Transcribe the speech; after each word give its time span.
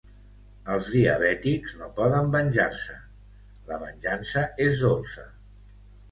Els 0.75 0.87
diabètics 0.93 1.75
no 1.81 1.89
poden 1.99 2.31
venjar-se: 2.35 2.95
la 3.67 3.77
venjança 3.83 4.43
és 4.69 4.81
dolça. 4.87 5.27